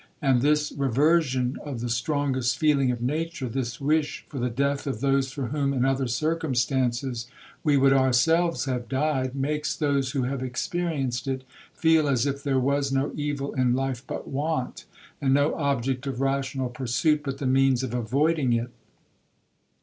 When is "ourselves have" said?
7.93-8.89